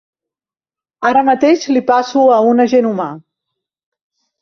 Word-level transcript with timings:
Ara 1.09 1.23
mateix 1.27 1.69
li 1.77 1.85
passo 1.91 2.25
a 2.39 2.41
un 2.55 2.67
agent 2.67 2.91
humà. 2.93 3.11